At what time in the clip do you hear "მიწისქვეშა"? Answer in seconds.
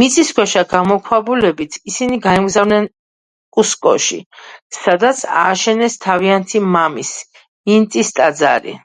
0.00-0.64